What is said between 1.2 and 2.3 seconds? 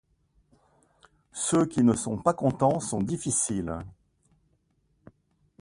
Ceux qui ne sont